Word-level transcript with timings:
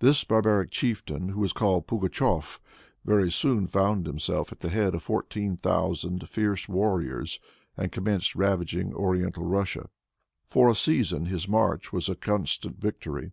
This 0.00 0.24
barbaric 0.24 0.70
chieftain, 0.72 1.30
who 1.30 1.40
was 1.40 1.54
called 1.54 1.86
Pugatshef, 1.86 2.58
very 3.06 3.30
soon 3.30 3.66
found 3.66 4.04
himself 4.06 4.52
at 4.52 4.60
the 4.60 4.68
head 4.68 4.94
of 4.94 5.02
fourteen 5.02 5.56
thousand 5.56 6.28
fierce 6.28 6.68
warriors, 6.68 7.40
and 7.78 7.90
commenced 7.90 8.34
ravaging 8.36 8.92
oriental 8.92 9.46
Russia. 9.46 9.88
For 10.44 10.68
a 10.68 10.74
season 10.74 11.24
his 11.24 11.48
march 11.48 11.94
was 11.94 12.10
a 12.10 12.14
constant 12.14 12.78
victory. 12.78 13.32